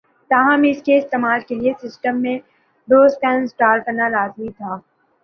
تاہم 0.31 0.61
اس 0.65 0.81
کے 0.83 0.97
استعمال 0.97 1.39
کے 1.47 1.55
لئے 1.55 1.73
سسٹم 1.81 2.21
میں 2.21 2.37
ڈوس 2.87 3.17
کا 3.21 3.29
انسٹال 3.33 3.79
کرنا 3.85 4.07
لازمی 4.09 4.49
تھا 4.57 4.77